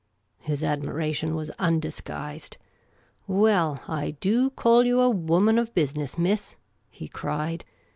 His 0.39 0.63
admiration 0.63 1.35
was 1.35 1.51
undisguised." 1.59 2.57
Well, 3.27 3.83
I 3.87 4.15
do 4.19 4.49
call 4.49 4.83
you 4.83 4.99
a 4.99 5.11
woman 5.11 5.59
of 5.59 5.75
bu.siness, 5.75 6.17
mi.ss," 6.17 6.55
he 6.89 7.07
cried. 7.07 7.65